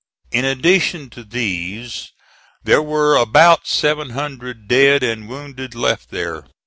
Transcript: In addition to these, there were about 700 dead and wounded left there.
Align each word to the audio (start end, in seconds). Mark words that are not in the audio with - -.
In 0.31 0.45
addition 0.45 1.11
to 1.11 1.23
these, 1.23 2.11
there 2.63 2.81
were 2.81 3.15
about 3.15 3.67
700 3.67 4.67
dead 4.67 5.03
and 5.03 5.29
wounded 5.29 5.75
left 5.75 6.09
there. 6.09 6.45